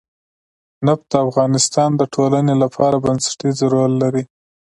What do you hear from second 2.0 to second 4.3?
ټولنې لپاره بنسټيز رول لري.